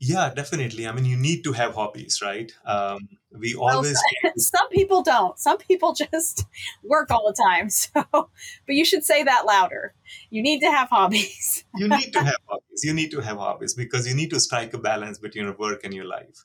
[0.00, 0.86] Yeah, definitely.
[0.86, 2.52] I mean, you need to have hobbies, right?
[2.64, 4.00] Um, we Well, always
[4.36, 5.38] Some people don't.
[5.38, 6.44] Some people just
[6.84, 7.68] work all the time.
[7.78, 9.94] So, but you should say that louder.
[10.30, 11.64] You need to have hobbies.
[11.74, 12.84] you need to have hobbies.
[12.84, 15.82] You need to have hobbies because you need to strike a balance between your work
[15.84, 16.44] and your life.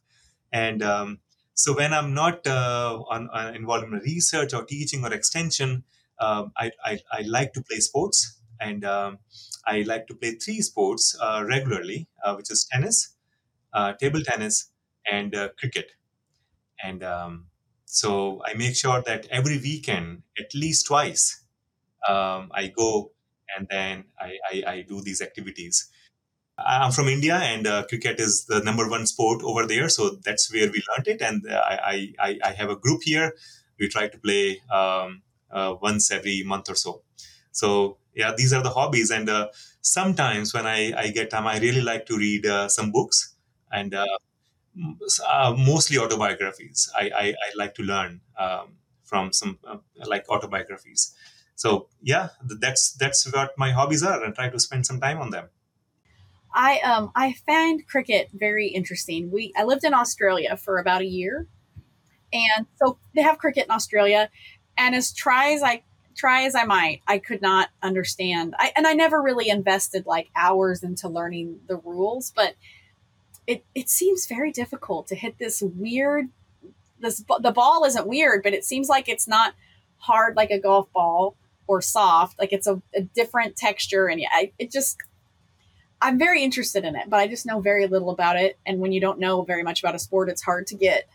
[0.52, 1.20] And um,
[1.54, 5.84] so, when I'm not uh, on, on involved in research or teaching or extension,
[6.20, 9.20] um, I, I, I like to play sports, and um,
[9.66, 13.23] I like to play three sports uh, regularly, uh, which is tennis, uh,
[14.00, 14.72] table tennis,
[15.10, 15.92] and uh, cricket.
[16.84, 17.48] And um,
[17.86, 21.44] so, I make sure that every weekend, at least twice,
[22.10, 23.12] um, I go
[23.58, 25.90] and then I, I, I do these activities.
[26.58, 29.90] I'm from India, and uh, cricket is the number one sport over there.
[29.90, 33.34] So that's where we learned it, and uh, I, I, I have a group here.
[33.80, 37.02] We try to play um, uh, once every month or so.
[37.52, 39.48] So yeah, these are the hobbies, and uh,
[39.82, 43.33] sometimes when I, I get time, I really like to read uh, some books,
[43.74, 44.06] and uh,
[45.28, 46.92] uh, mostly autobiographies.
[46.96, 51.16] I, I, I like to learn um, from some uh, like autobiographies.
[51.56, 55.30] So yeah, that's that's what my hobbies are, and try to spend some time on
[55.30, 55.50] them.
[56.54, 59.32] I um I find cricket very interesting.
[59.32, 61.48] We I lived in Australia for about a year,
[62.32, 64.30] and so they have cricket in Australia.
[64.78, 65.84] And as try as I
[66.16, 68.56] try as I might, I could not understand.
[68.58, 72.56] I and I never really invested like hours into learning the rules, but
[73.48, 76.30] it it seems very difficult to hit this weird.
[77.00, 79.54] This the ball isn't weird, but it seems like it's not
[79.98, 81.36] hard like a golf ball
[81.68, 82.40] or soft.
[82.40, 84.98] Like it's a, a different texture, and yeah, I, it just
[86.02, 88.58] I'm very interested in it, but I just know very little about it.
[88.66, 91.08] And when you don't know very much about a sport, it's hard to get,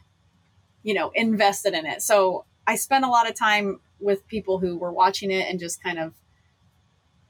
[0.83, 2.01] you know, invested in it.
[2.01, 5.83] So I spent a lot of time with people who were watching it and just
[5.83, 6.15] kind of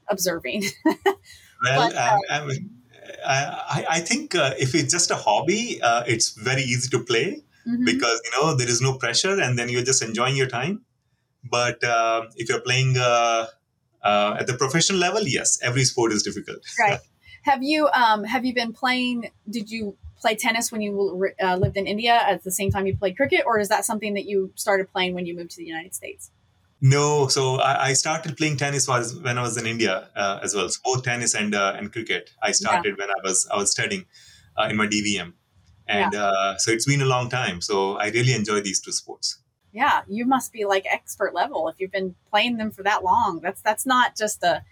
[0.09, 0.63] observing.
[1.61, 2.69] Well, But, um, I, mean,
[3.25, 7.43] I, I think uh, if it's just a hobby, uh, it's very easy to play
[7.67, 7.85] Mhm.
[7.85, 10.85] because you know there is no pressure, and then you're just enjoying your time.
[11.43, 13.47] But uh, if you're playing uh,
[14.03, 16.63] uh, at the professional level, yes, every sport is difficult.
[16.79, 16.99] Right.
[17.43, 19.31] Have you um have you been playing?
[19.49, 20.91] Did you play tennis when you
[21.41, 24.13] uh, lived in India at the same time you played cricket, or is that something
[24.15, 26.31] that you started playing when you moved to the United States?
[26.81, 30.55] No, so I, I started playing tennis was when I was in India uh, as
[30.55, 30.69] well.
[30.69, 32.31] So both tennis and uh, and cricket.
[32.41, 34.05] I started when I was I was studying
[34.57, 35.33] uh, in my DVM.
[35.87, 37.61] and uh, so it's been a long time.
[37.61, 39.39] So I really enjoy these two sports.
[39.71, 43.41] Yeah, you must be like expert level if you've been playing them for that long.
[43.43, 44.63] That's that's not just a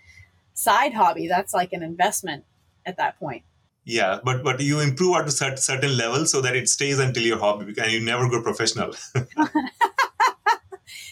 [0.53, 1.27] side hobby.
[1.27, 2.45] That's like an investment
[2.85, 3.43] at that point.
[3.83, 7.39] Yeah, but but you improve at a certain level so that it stays until your
[7.39, 8.93] hobby and you never go professional.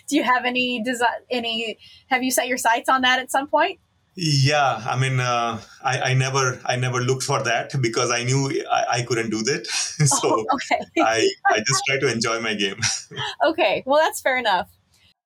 [0.07, 1.09] Do you have any design?
[1.29, 1.77] Any?
[2.07, 3.79] Have you set your sights on that at some point?
[4.17, 8.63] Yeah, I mean, uh, I, I never, I never looked for that because I knew
[8.71, 9.67] I, I couldn't do that.
[9.67, 10.79] so oh, okay.
[10.99, 12.79] I, I just try to enjoy my game.
[13.45, 14.69] okay, well that's fair enough.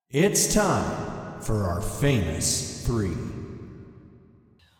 [0.10, 3.16] It's time for our famous three.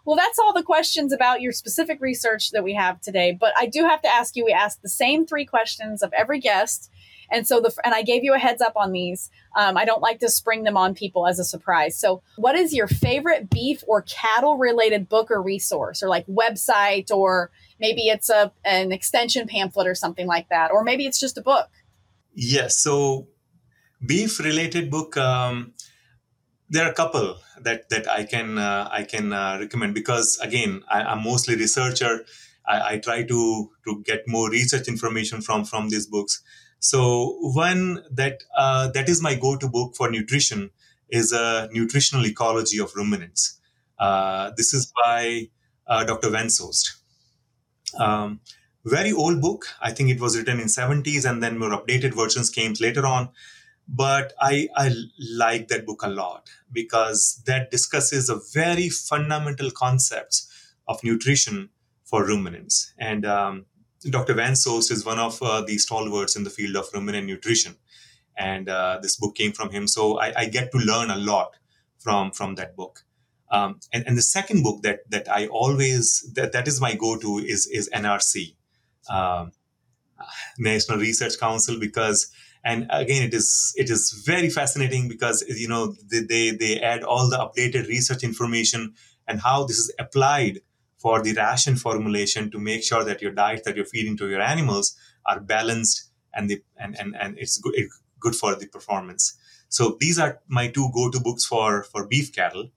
[0.06, 3.38] Well, that's all the questions about your specific research that we have today.
[3.40, 4.44] But I do have to ask you.
[4.44, 6.90] We ask the same three questions of every guest
[7.32, 9.30] and so the and I gave you a heads up on these.
[9.56, 11.98] Um, I don't like to spring them on people as a surprise.
[11.98, 17.12] So, what is your favorite beef or cattle related book or resource, or like website,
[17.12, 21.38] or maybe it's a an extension pamphlet or something like that, or maybe it's just
[21.38, 21.70] a book?
[22.34, 22.80] Yes.
[22.80, 23.28] So,
[24.06, 25.18] beef related book.
[25.18, 25.74] Um,
[26.70, 30.84] there are a couple that that I can uh, I can uh, recommend because again
[30.90, 32.26] I, am mostly researcher.
[32.68, 36.42] I, I, try to to get more research information from from these books.
[36.80, 40.72] So one that uh, that is my go-to book for nutrition
[41.10, 43.60] is a nutritional ecology of ruminants.
[43.98, 45.50] Uh, this is by
[45.88, 46.30] uh, Dr.
[46.30, 46.96] Van Soest.
[47.98, 48.40] Um,
[48.86, 49.66] very old book.
[49.82, 53.30] I think it was written in 70s and then more updated versions came later on.
[53.88, 60.48] But I, I like that book a lot because that discusses a very fundamental concepts
[60.88, 61.70] of nutrition
[62.04, 62.94] for ruminants.
[63.00, 63.66] And um,
[64.08, 64.34] Dr.
[64.34, 67.76] Van Soest is one of uh, the stalwarts in the field of ruminant nutrition,
[68.38, 69.88] and uh, this book came from him.
[69.88, 71.58] So I, I, get to learn a lot
[71.98, 73.04] from from that book.
[73.52, 77.40] Um, and, and the second book that that I always that, that is my go-to
[77.40, 78.56] is is NRC,
[79.10, 79.52] um,
[80.58, 82.32] National Research Council, because
[82.64, 87.04] and again it is it is very fascinating because you know they they, they add
[87.04, 88.94] all the updated research information
[89.28, 90.62] and how this is applied
[91.00, 94.42] for the ration formulation to make sure that your diet that you're feeding to your
[94.42, 94.96] animals
[95.26, 99.38] are balanced and the and and, and it's good, it's good for the performance.
[99.70, 102.70] So these are my two go-to books for for beef cattle.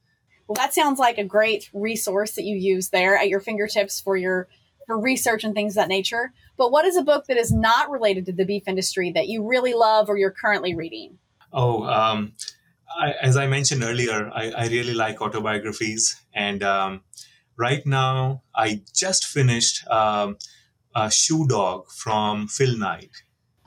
[0.46, 4.16] Well, that sounds like a great resource that you use there at your fingertips for
[4.16, 4.48] your
[4.86, 6.32] for research and things of that nature.
[6.56, 9.46] But what is a book that is not related to the beef industry that you
[9.46, 11.18] really love or you're currently reading?
[11.52, 12.32] Oh, um,
[12.98, 17.02] I, as I mentioned earlier, I, I, really like autobiographies, and um,
[17.56, 20.36] right now I just finished um,
[20.94, 23.10] a Shoe Dog from Phil Knight.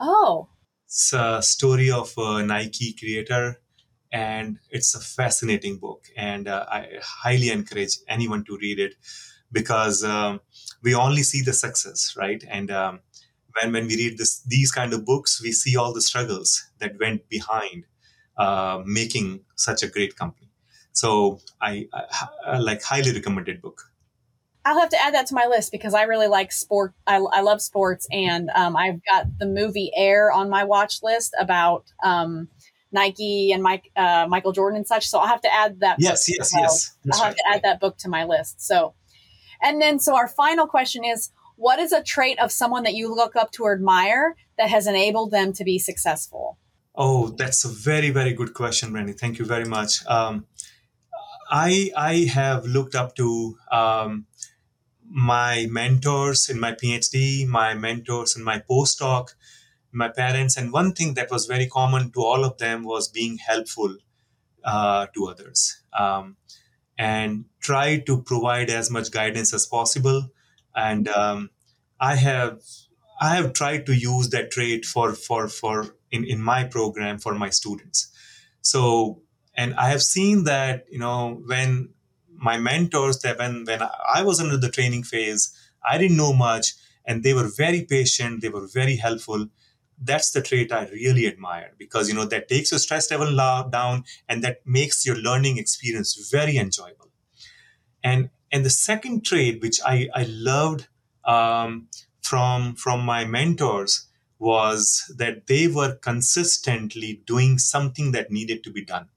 [0.00, 0.48] Oh.
[0.86, 3.60] It's a story of a Nike creator,
[4.12, 6.06] and it's a fascinating book.
[6.16, 8.94] And uh, I highly encourage anyone to read it
[9.50, 10.40] because um,
[10.82, 12.42] we only see the success, right?
[12.48, 13.00] And um,
[13.60, 16.98] when, when we read this, these kind of books, we see all the struggles that
[16.98, 17.84] went behind
[18.38, 20.50] uh, making such a great company.
[20.96, 22.02] So I, I,
[22.46, 23.92] I like highly recommended book.
[24.64, 26.94] I'll have to add that to my list because I really like sport.
[27.06, 31.36] I, I love sports, and um, I've got the movie Air on my watch list
[31.38, 32.48] about um,
[32.90, 35.06] Nike and Mike, uh, Michael Jordan and such.
[35.06, 35.96] So I'll have to add that.
[36.00, 36.96] Yes, yes, yes.
[37.12, 37.36] I'll have right.
[37.36, 38.60] to add that book to my list.
[38.60, 38.94] So,
[39.62, 43.14] and then so our final question is: What is a trait of someone that you
[43.14, 46.58] look up to or admire that has enabled them to be successful?
[46.96, 49.12] Oh, that's a very, very good question, Randy.
[49.12, 50.04] Thank you very much.
[50.06, 50.46] Um,
[51.50, 54.26] I I have looked up to um,
[55.08, 59.34] my mentors in my PhD, my mentors in my postdoc,
[59.92, 63.38] my parents, and one thing that was very common to all of them was being
[63.38, 63.96] helpful
[64.64, 66.36] uh, to others um,
[66.98, 70.28] and try to provide as much guidance as possible.
[70.74, 71.50] And um,
[72.00, 72.60] I have
[73.20, 77.34] I have tried to use that trait for for for in, in my program for
[77.34, 78.12] my students.
[78.60, 79.22] So
[79.56, 81.88] and i have seen that you know when
[82.38, 83.80] my mentors that when when
[84.16, 85.52] i was under the training phase
[85.88, 86.74] i didn't know much
[87.06, 89.46] and they were very patient they were very helpful.
[89.98, 93.34] That's the trait i really admire because you know that takes your stress level
[93.70, 97.10] down and that makes your learning experience very enjoyable.
[98.04, 100.88] And and the second trait which i i loved
[101.24, 101.88] um,
[102.20, 108.84] from from my mentors was that they were consistently doing something that needed to be
[108.84, 109.08] done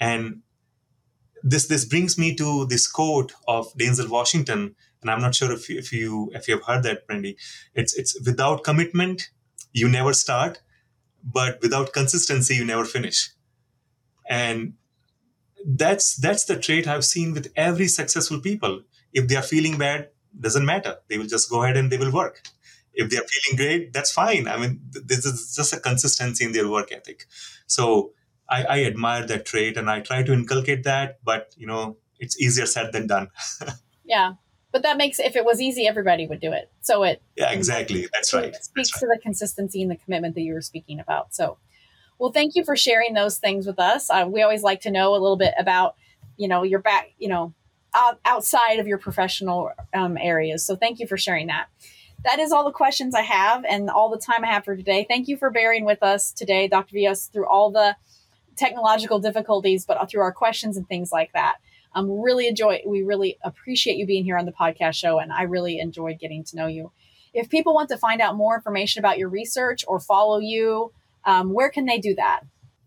[0.00, 0.42] and
[1.42, 5.68] this this brings me to this quote of Denzel Washington, and I'm not sure if
[5.68, 7.36] you, if you if you have heard that, Brandy.
[7.74, 9.30] It's it's without commitment,
[9.72, 10.60] you never start,
[11.24, 13.30] but without consistency, you never finish.
[14.28, 14.74] And
[15.66, 18.82] that's that's the trait I've seen with every successful people.
[19.12, 20.98] If they are feeling bad, doesn't matter.
[21.08, 22.42] They will just go ahead and they will work.
[22.94, 24.48] if they're feeling great, that's fine.
[24.48, 27.26] I mean, this is just a consistency in their work ethic.
[27.66, 28.12] So
[28.48, 32.40] I, I admire that trait and I try to inculcate that, but you know, it's
[32.40, 33.28] easier said than done.
[34.04, 34.34] yeah.
[34.72, 36.70] But that makes if it was easy, everybody would do it.
[36.80, 38.08] So it Yeah, exactly.
[38.12, 38.54] That's right.
[38.54, 41.34] It speaks That's to the consistency and the commitment that you were speaking about.
[41.34, 41.58] So
[42.18, 44.08] well, thank you for sharing those things with us.
[44.08, 45.96] Uh, we always like to know a little bit about,
[46.36, 47.54] you know, your back, you know,
[47.94, 50.64] out, outside of your professional um, areas.
[50.64, 51.66] So thank you for sharing that.
[52.24, 55.04] That is all the questions I have and all the time I have for today.
[55.08, 56.96] Thank you for bearing with us today, Dr.
[56.96, 57.96] Vyas, through all the
[58.56, 61.56] technological difficulties, but through our questions and things like that.
[61.94, 62.82] Um, really enjoy.
[62.86, 66.42] We really appreciate you being here on the podcast show, and I really enjoyed getting
[66.44, 66.90] to know you.
[67.32, 70.92] If people want to find out more information about your research or follow you,
[71.24, 72.40] um, where can they do that?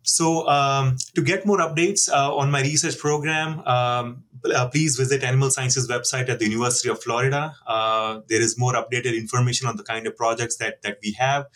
[0.03, 4.23] So, um, to get more updates uh, on my research program, um,
[4.55, 7.53] uh, please visit Animal Sciences website at the University of Florida.
[7.65, 11.47] Uh, there is more updated information on the kind of projects that that we have.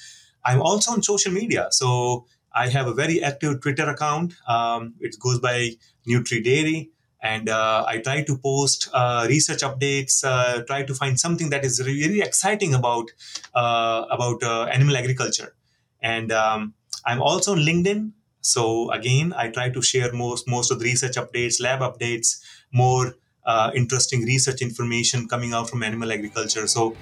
[0.44, 4.34] I'm also on social media, so I have a very active Twitter account.
[4.48, 5.72] Um, it goes by
[6.08, 6.90] Nutri Dairy,
[7.22, 10.24] and uh, I try to post uh, research updates.
[10.24, 13.12] Uh, try to find something that is really exciting about
[13.56, 15.54] uh, about animal agriculture,
[16.02, 16.74] and um,
[17.06, 18.12] I'm also on LinkedIn.
[18.42, 22.42] So again, I try to share most most of the research updates, lab updates,
[22.72, 26.68] more uh, interesting research information coming out from animal agriculture.
[26.68, 26.96] So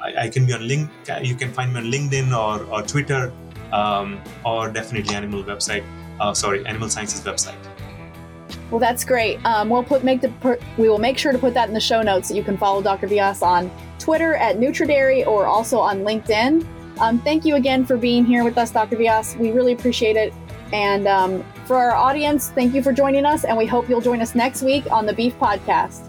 [0.00, 0.90] I, I, can be on link.
[1.22, 3.32] You can find me on LinkedIn or, or Twitter,
[3.72, 5.84] um, or definitely animal website.
[6.20, 7.56] Uh, sorry, animal sciences website.
[8.70, 9.44] Well, that's great.
[9.46, 11.80] Um, we'll put make the per, we will make sure to put that in the
[11.80, 13.08] show notes so you can follow Dr.
[13.08, 16.66] Vyas on Twitter at NutriDairy or also on LinkedIn.
[17.00, 18.96] Um, thank you again for being here with us, Dr.
[18.96, 19.36] Vyas.
[19.38, 20.34] We really appreciate it.
[20.72, 24.20] And um, for our audience, thank you for joining us, and we hope you'll join
[24.20, 26.07] us next week on the Beef Podcast.